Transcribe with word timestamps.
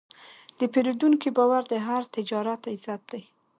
د 0.59 0.61
پیرودونکي 0.73 1.29
باور 1.37 1.63
د 1.71 1.73
هر 1.87 2.01
تجارت 2.15 2.61
عزت 2.73 3.01
دی. 3.11 3.23